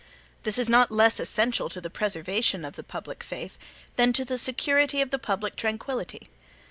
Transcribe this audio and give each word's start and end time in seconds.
This 0.41 0.57
is 0.57 0.67
not 0.67 0.89
less 0.91 1.19
essential 1.19 1.69
to 1.69 1.79
the 1.79 1.91
preservation 1.91 2.65
of 2.65 2.75
the 2.75 2.81
public 2.81 3.21
faith, 3.21 3.59
than 3.97 4.11
to 4.13 4.25
the 4.25 4.39
security 4.39 4.99
of 4.99 5.11
the 5.11 5.19
public 5.19 5.55
tranquillity. 5.55 6.27